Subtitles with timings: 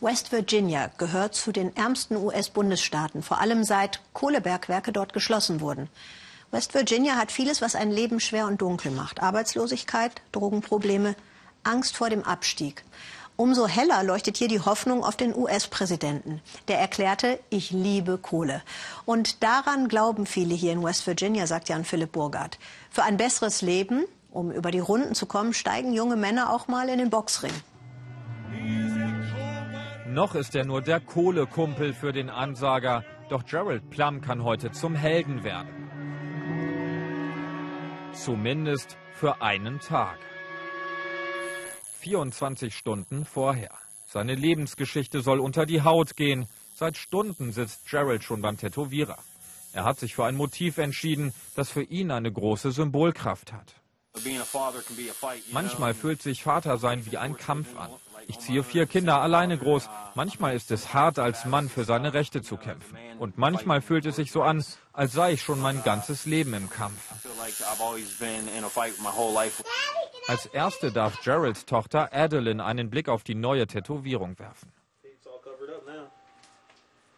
[0.00, 5.88] West Virginia gehört zu den ärmsten US-Bundesstaaten, vor allem seit Kohlebergwerke dort geschlossen wurden.
[6.50, 9.22] West Virginia hat vieles, was ein Leben schwer und dunkel macht.
[9.22, 11.16] Arbeitslosigkeit, Drogenprobleme,
[11.64, 12.84] Angst vor dem Abstieg.
[13.36, 16.42] Umso heller leuchtet hier die Hoffnung auf den US-Präsidenten.
[16.68, 18.62] Der erklärte, ich liebe Kohle.
[19.06, 22.58] Und daran glauben viele hier in West Virginia, sagt Jan Philipp Burgard.
[22.90, 26.88] Für ein besseres Leben, um über die Runden zu kommen, steigen junge Männer auch mal
[26.90, 27.52] in den Boxring.
[30.16, 33.04] Noch ist er nur der Kohlekumpel für den Ansager.
[33.28, 35.68] Doch Gerald Plum kann heute zum Helden werden.
[38.14, 40.18] Zumindest für einen Tag.
[41.98, 43.72] 24 Stunden vorher.
[44.06, 46.48] Seine Lebensgeschichte soll unter die Haut gehen.
[46.74, 49.18] Seit Stunden sitzt Gerald schon beim Tätowierer.
[49.74, 53.74] Er hat sich für ein Motiv entschieden, das für ihn eine große Symbolkraft hat.
[55.52, 57.90] Manchmal fühlt sich Vatersein wie ein Kampf an.
[58.28, 59.88] Ich ziehe vier Kinder alleine groß.
[60.14, 62.96] Manchmal ist es hart, als Mann für seine Rechte zu kämpfen.
[63.18, 66.68] Und manchmal fühlt es sich so an, als sei ich schon mein ganzes Leben im
[66.68, 67.00] Kampf.
[70.26, 74.72] Als erste darf Geralds Tochter Adeline einen Blick auf die neue Tätowierung werfen.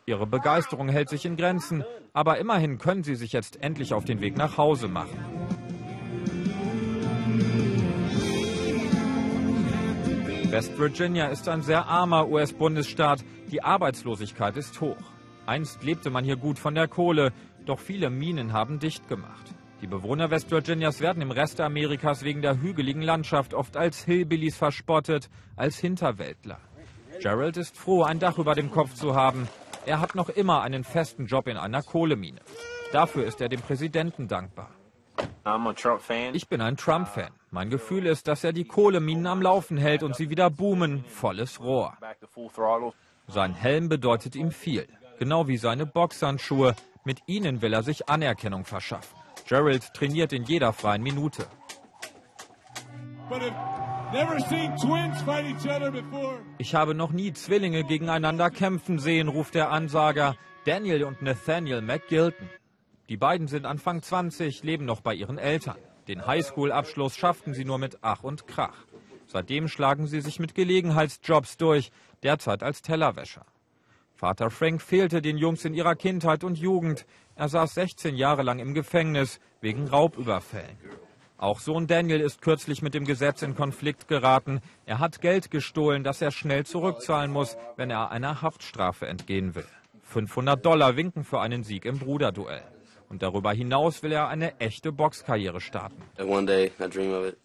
[0.05, 4.21] Ihre Begeisterung hält sich in Grenzen, aber immerhin können sie sich jetzt endlich auf den
[4.21, 5.38] Weg nach Hause machen.
[10.51, 13.23] West Virginia ist ein sehr armer US-Bundesstaat.
[13.53, 14.97] Die Arbeitslosigkeit ist hoch.
[15.45, 17.35] Einst lebte man hier gut von der Kohle,
[17.67, 19.55] doch viele Minen haben dicht gemacht.
[19.83, 24.57] Die Bewohner West Virginias werden im Rest Amerikas wegen der hügeligen Landschaft oft als Hillbillies
[24.57, 26.61] verspottet, als Hinterwäldler.
[27.21, 29.49] Gerald ist froh, ein Dach über dem Kopf zu haben.
[29.85, 32.41] Er hat noch immer einen festen Job in einer Kohlemine.
[32.91, 34.71] Dafür ist er dem Präsidenten dankbar.
[36.35, 37.31] Ich bin ein Trump-Fan.
[37.51, 41.61] Mein Gefühl ist, dass er die Kohleminen am Laufen hält und sie wieder boomen, volles
[41.61, 41.97] Rohr.
[43.27, 44.87] Sein Helm bedeutet ihm viel,
[45.19, 46.75] genau wie seine Boxhandschuhe.
[47.05, 49.17] Mit ihnen will er sich Anerkennung verschaffen.
[49.49, 51.47] Gerald trainiert in jeder freien Minute.
[56.59, 62.49] Ich habe noch nie Zwillinge gegeneinander kämpfen sehen, ruft der Ansager Daniel und Nathaniel McGilton.
[63.09, 65.79] Die beiden sind Anfang 20, leben noch bei ihren Eltern.
[66.09, 68.85] Den Highschool-Abschluss schafften sie nur mit Ach und Krach.
[69.27, 71.91] Seitdem schlagen sie sich mit Gelegenheitsjobs durch,
[72.23, 73.47] derzeit als Tellerwäscher.
[74.15, 77.07] Vater Frank fehlte den Jungs in ihrer Kindheit und Jugend.
[77.35, 80.77] Er saß 16 Jahre lang im Gefängnis wegen Raubüberfällen.
[81.39, 84.61] Auch Sohn Daniel ist kürzlich mit dem Gesetz in Konflikt geraten.
[84.85, 89.69] Er hat Geld gestohlen, das er schnell zurückzahlen muss, wenn er einer Haftstrafe entgehen will.
[90.03, 92.78] 500 Dollar winken für einen Sieg im Bruderduell.
[93.09, 96.03] Und darüber hinaus will er eine echte Boxkarriere starten.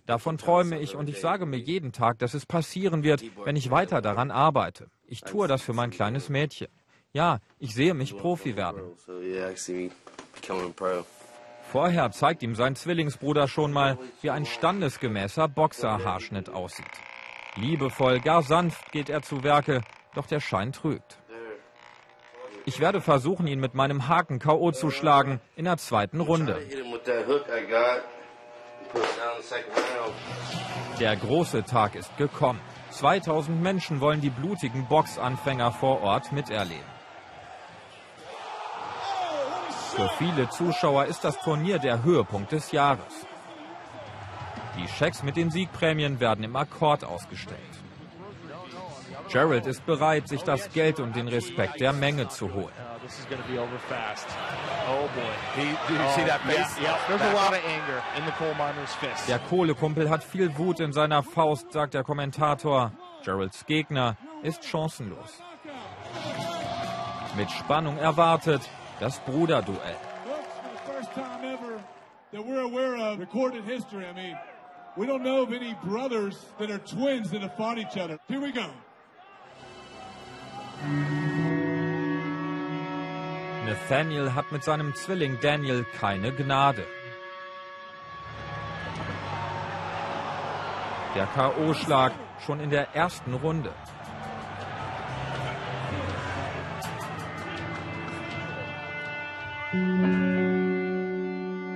[0.06, 3.72] Davon träume ich und ich sage mir jeden Tag, dass es passieren wird, wenn ich
[3.72, 4.88] weiter daran arbeite.
[5.08, 6.68] Ich tue das für mein kleines Mädchen.
[7.14, 8.82] Ja, ich sehe mich Profi werden.
[11.72, 16.86] Vorher zeigt ihm sein Zwillingsbruder schon mal, wie ein standesgemäßer Boxerhaarschnitt aussieht.
[17.56, 19.82] Liebevoll, gar sanft geht er zu Werke,
[20.14, 21.20] doch der Schein trügt.
[22.66, 24.72] Ich werde versuchen, ihn mit meinem Haken K.O.
[24.72, 26.60] zu schlagen in der zweiten Runde.
[31.00, 32.60] Der große Tag ist gekommen.
[32.92, 36.94] 2000 Menschen wollen die blutigen Boxanfänger vor Ort miterleben.
[39.96, 43.28] Für viele Zuschauer ist das Turnier der Höhepunkt des Jahres.
[44.78, 47.83] Die Schecks mit den Siegprämien werden im Akkord ausgestellt.
[49.34, 52.76] Gerald ist bereit, sich das Geld und den Respekt der Menge zu holen.
[59.28, 62.92] Der Kohlekumpel hat viel Wut in seiner Faust, sagt der Kommentator.
[63.26, 65.42] Geralds Gegner ist chancenlos.
[67.36, 68.62] Mit Spannung erwartet
[69.00, 69.98] das Bruderduell.
[74.96, 78.20] We don't know of any brothers that are twins that have fought each other.
[78.28, 78.70] Here we go.
[83.66, 86.86] Nathaniel hat mit seinem Zwilling Daniel keine Gnade.
[91.16, 92.12] Der K.O.-Schlag
[92.46, 93.72] schon in der ersten Runde.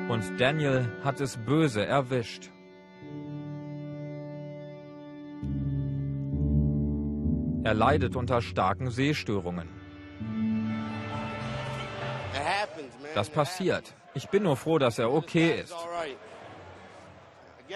[0.10, 2.52] Und Daniel hat es böse erwischt.
[7.68, 9.68] Er leidet unter starken Sehstörungen.
[13.14, 13.94] Das passiert.
[14.14, 15.76] Ich bin nur froh, dass er okay ist.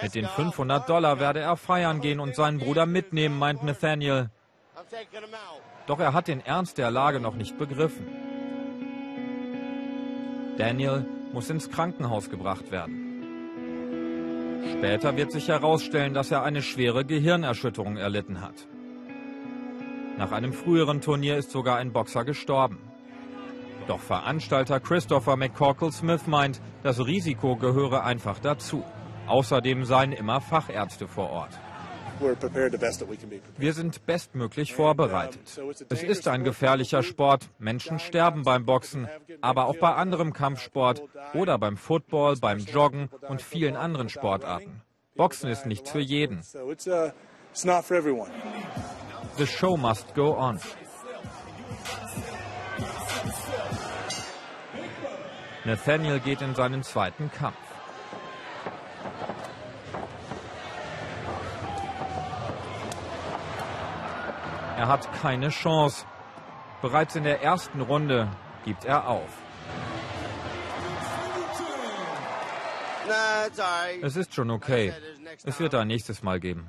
[0.01, 4.29] Mit den 500 Dollar werde er feiern gehen und seinen Bruder mitnehmen, meint Nathaniel.
[5.87, 8.07] Doch er hat den Ernst der Lage noch nicht begriffen.
[10.57, 12.95] Daniel muss ins Krankenhaus gebracht werden.
[14.71, 18.69] Später wird sich herausstellen, dass er eine schwere Gehirnerschütterung erlitten hat.
[20.21, 22.77] Nach einem früheren Turnier ist sogar ein Boxer gestorben.
[23.87, 28.83] Doch Veranstalter Christopher McCorkle Smith meint, das Risiko gehöre einfach dazu.
[29.25, 31.59] Außerdem seien immer Fachärzte vor Ort.
[33.57, 35.59] Wir sind bestmöglich vorbereitet.
[35.89, 37.49] Es ist ein gefährlicher Sport.
[37.57, 39.07] Menschen sterben beim Boxen,
[39.41, 41.01] aber auch bei anderem Kampfsport
[41.33, 44.83] oder beim Football, beim Joggen und vielen anderen Sportarten.
[45.15, 46.43] Boxen ist nichts für jeden.
[49.37, 50.59] The show must go on.
[55.63, 57.57] Nathaniel geht in seinen zweiten Kampf.
[64.77, 66.05] Er hat keine Chance.
[66.81, 68.27] Bereits in der ersten Runde
[68.65, 69.29] gibt er auf.
[74.01, 74.93] Es ist schon okay.
[75.43, 76.67] Es wird ein nächstes Mal geben.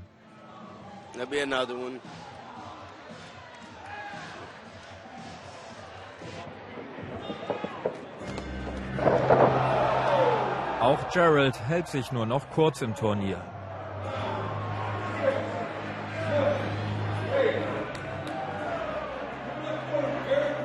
[10.93, 13.43] Auch Gerald hält sich nur noch kurz im Turnier.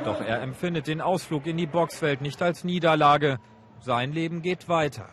[0.04, 3.40] Doch er empfindet den Ausflug in die Boxwelt nicht als Niederlage.
[3.80, 5.08] Sein Leben geht weiter.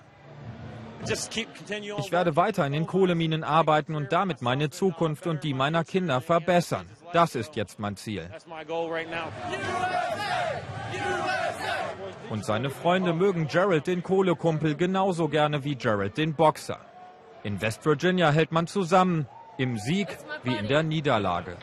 [1.07, 6.21] Ich werde weiter in den Kohleminen arbeiten und damit meine Zukunft und die meiner Kinder
[6.23, 6.89] verbessern.
[7.13, 8.29] Das ist jetzt mein Ziel.
[12.31, 16.81] Und seine Freunde mögen Gerald den Kohlekumpel genauso gerne wie Gerald den Boxer.
[17.43, 19.27] In West Virginia hält man zusammen,
[19.59, 20.09] im Sieg
[20.43, 21.57] wie in der Niederlage.